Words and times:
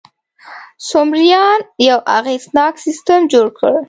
سومریان 0.89 1.59
یو 1.87 1.99
اغېزناک 2.17 2.73
سیستم 2.85 3.19
جوړ 3.33 3.47
کړ. 3.57 3.71